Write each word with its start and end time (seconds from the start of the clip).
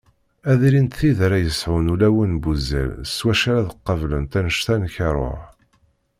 Ad 0.51 0.59
ilint 0.67 0.97
tid 0.99 1.17
ara 1.25 1.37
yesɛun 1.43 1.91
ulawen 1.93 2.31
n 2.35 2.39
wuzzal 2.43 2.91
s 3.13 3.17
wacu 3.25 3.47
ara 3.57 3.69
qablent 3.85 4.37
anect-a 4.39 4.75
n 4.79 4.83
karuh. 4.95 5.43